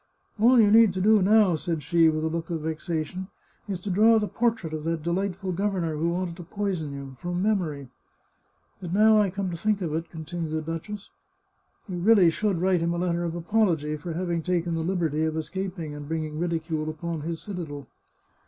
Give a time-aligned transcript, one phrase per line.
[0.39, 3.27] "All you need do now," said she, with a look of vexation,"
[3.69, 7.43] is to draw the portrait of that delightful governor who wanted to poison you, from
[7.43, 7.87] memory.
[8.79, 11.11] But now I come to think of it," continued the duchess,"
[11.87, 15.35] you really should write him a letter of apology for having taken the liberty of
[15.35, 17.85] escap ing and bringing ridicule upon his citadel."